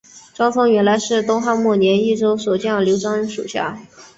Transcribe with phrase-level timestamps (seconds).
[0.33, 3.79] 张松原来是东汉末年益州守将刘璋属下。